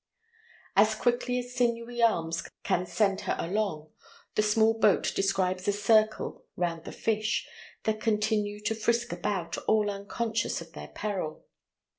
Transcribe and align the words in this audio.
As 0.75 0.95
quickly 0.95 1.37
as 1.37 1.53
sinewy 1.55 2.01
arms 2.01 2.41
can 2.63 2.87
send 2.87 3.21
her 3.21 3.35
along, 3.37 3.91
the 4.33 4.41
small 4.41 4.73
boat 4.79 5.11
describes 5.15 5.67
a 5.67 5.71
circle 5.71 6.43
round 6.55 6.85
the 6.85 6.91
fish, 6.91 7.47
that 7.83 8.01
continue 8.01 8.59
to 8.61 8.73
frisk 8.73 9.11
about, 9.13 9.59
all 9.67 9.91
unconscious 9.91 10.59
of 10.59 10.73
their 10.73 10.87
peril. 10.87 11.45